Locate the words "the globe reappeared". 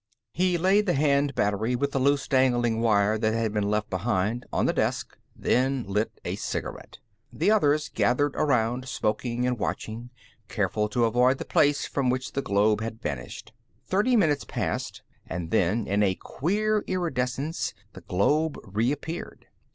17.93-19.45